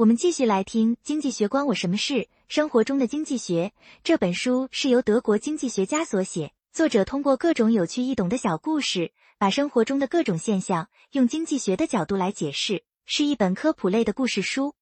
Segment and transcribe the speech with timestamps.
[0.00, 14.74] 我们继续来听《经济学关我什么事：生活中的经济学》这本书是由德国经济学家所写，作者通过各种有趣易懂的小故事，把生活中的各种现象用经济学的角度来解释，是一本科普类的故事书。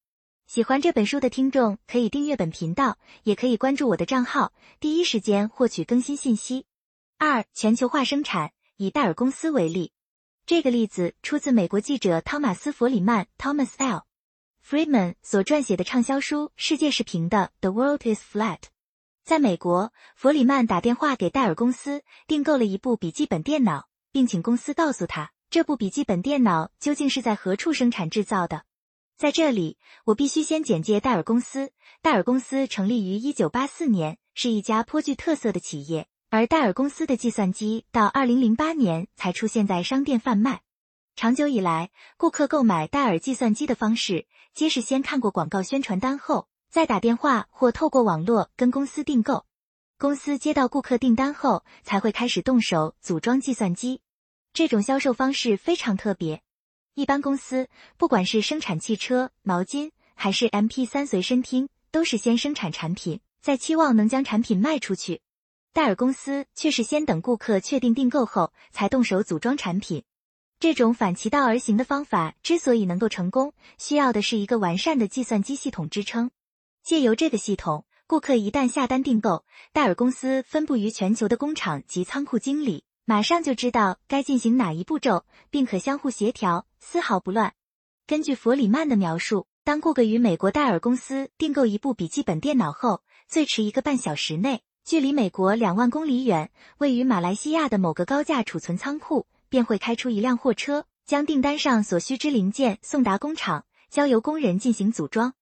[0.47, 6.65] 喜欢这本书的听众可以订阅本频道，也可以关注我的账号，第一时间获取更新信息。
[7.17, 9.91] 二、全球化生产，以戴尔公司为例，
[10.45, 14.05] 这个例子出自美国记者汤马斯·弗里曼 （Thomas L）。
[14.69, 18.59] Friedman 所撰写的畅销书《世界是平的》（The World is Flat）。
[19.25, 28.65] 在美国，弗里曼打电话给戴尔公司订购了一部笔记本电脑，并请公司告诉他这部笔记本电脑究竟是在何处生产制造的。
[29.17, 31.71] 在这里，我必须先简介戴尔公司。
[32.03, 40.61] 戴尔公司成立于1984年，是一家颇具特色的企业，而戴尔公司的计算机到2008年才出现在商店贩卖。
[41.19, 49.45] 长久以来，顾客购买戴尔计算机的方式，皆是先看过广告宣传单后，再打电话或透过网络跟公司订购。
[49.97, 53.99] 公司接到顾客订单后，才会开始动手组装计算机。
[54.53, 56.41] 这种销售方式非常特别。
[56.93, 65.19] 一般公司，不管是生产汽车、毛巾，还是 MP3 随身听，都是先生产产品，再期望能将产品卖出去。
[65.73, 70.05] 戴尔公司却是先等顾客确定订购后，才动手组装产品。
[70.59, 76.31] 这种反其道而行的方法之所以能够成功，需要的是一个完善的计算机系统支撑。
[76.83, 87.53] 借由这个系统，顾客一旦下单订购，戴尔公司分布于全球的工厂及仓库经理马上就知道该进行哪一步骤，并可相互协调，丝毫不乱。
[88.05, 99.25] 根据弗里曼的描述，当顾客与美国戴尔公司订购一部笔记本电脑后，最迟一个半小时内，距离美国两万公里远、位于马来西亚的某个高价储存仓库。
[99.49, 105.33] 便会开出一辆货车，将订单上所需之零件送达工厂，交由工人进行组装。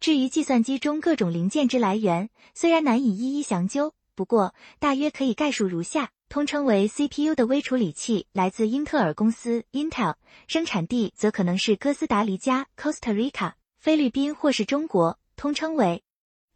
[0.00, 10.16] 至于计算机中各种零件之来源，虽然难以一一详究，不过大约可以概述如下：通称为 CPU 的微处理器来自英特尔公司 Intel，
[10.48, 16.02] 生产地则可能是哥斯达黎加 Costa Rica、菲律宾或是中国，通称为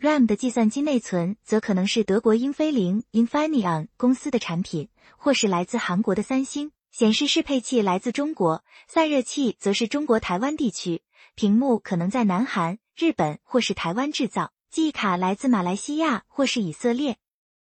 [0.01, 6.73] RAM 的计算机内存则可能是德国英飞凌 Infineon 公司的产品，或是来自韩国的三星。
[6.99, 11.03] 显示适配器来自中国，散热器则是中国台湾地区，
[11.35, 17.19] 屏幕可能在南韩、日本或是台湾制造，记忆卡来自马来西亚或是以色列，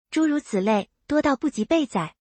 [0.09, 2.15] 诸如此类，多到不及备载。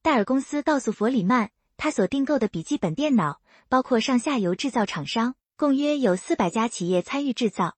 [0.00, 7.74] 戴尔公司告诉弗里曼，他所订购的笔记本电脑包括上下游制造厂商，共约有四百家企业参与制造。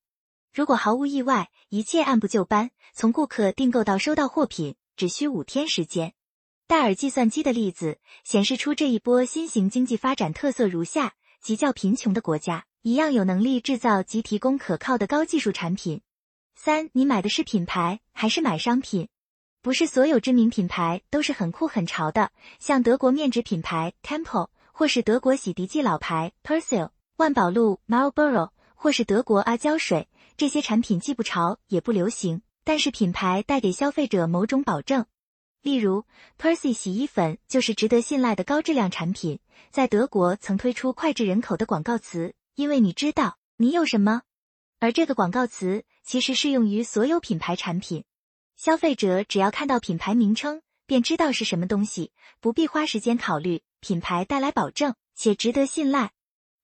[0.53, 6.13] 如果毫无意外，一切按部就班，从顾客订购到收到货品只需五天时间。
[6.72, 16.00] 戴尔计算机的例子显示出这一波新型经济发展特色如下：极较贫穷的国家一样有能力制造及提供可靠的高技术产品。
[16.55, 19.11] 三，你买的是品牌还是买商品？
[19.61, 26.88] 不是所有知名品牌都是很酷很潮的，像德国面纸品牌 Temple，或是德国洗涤剂老牌 Persil、
[27.19, 35.05] 万宝路 Marlboro，或是德国阿胶水，这些产品既不潮也不流行，但是品牌带给消费者某种保证。
[35.62, 36.05] 例如
[36.39, 39.39] ，Percy 洗衣粉就是值得信赖的高质量产品，
[39.71, 44.23] 在德国曾推出脍炙人口的广告词，因为你知道你有什么。
[44.81, 48.03] 而这个广告词其实适用于所有品牌产品，
[48.56, 56.11] 消费者只要看到品牌名称，便知道是什么东西，不必花时间考虑品牌带来保证且值得信赖。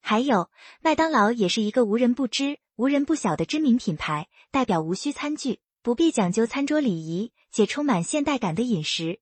[0.01, 7.33] 还有，麦当劳也是一个无人不知、无人不晓的知名品牌，代表无需餐具，不必讲究餐桌礼仪。
[7.51, 9.21] 且充满现代感的饮食，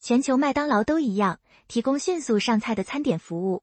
[0.00, 3.62] 全球麦当劳都一样，提供迅速上菜的餐点服务。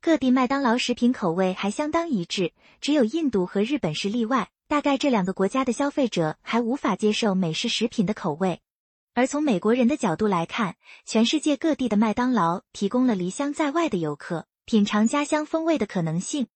[0.00, 4.50] 各地麦当劳食品口味还相当一致，只有印度和日本是例外。
[4.66, 8.60] 大概这两个国家的消费者还无法接受美式食品的口味。
[9.14, 10.74] 而从美国人的角度来看，
[11.06, 16.48] 全世界各地的麦当劳提供了离乡在外的游客品尝家乡风味的可能性。